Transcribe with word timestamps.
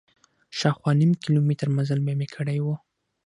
شاوخوا 0.57 0.91
نیم 0.99 1.11
کیلومتر 1.23 1.67
مزل 1.77 1.99
به 2.05 2.13
مې 2.19 2.27
کړی 2.35 2.59
و. 2.63 2.67